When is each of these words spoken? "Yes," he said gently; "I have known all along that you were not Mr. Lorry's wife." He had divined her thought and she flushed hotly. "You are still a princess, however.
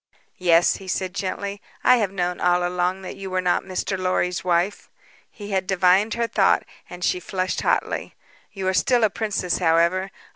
"Yes," 0.39 0.77
he 0.77 0.87
said 0.87 1.13
gently; 1.13 1.61
"I 1.83 1.97
have 1.97 2.11
known 2.11 2.39
all 2.41 2.65
along 2.67 3.03
that 3.03 3.15
you 3.17 3.29
were 3.29 3.39
not 3.39 3.61
Mr. 3.61 3.99
Lorry's 3.99 4.43
wife." 4.43 4.89
He 5.29 5.51
had 5.51 5.67
divined 5.67 6.15
her 6.15 6.25
thought 6.25 6.63
and 6.89 7.03
she 7.03 7.19
flushed 7.19 7.61
hotly. 7.61 8.15
"You 8.51 8.67
are 8.67 8.73
still 8.73 9.03
a 9.03 9.11
princess, 9.11 9.59
however. 9.59 10.09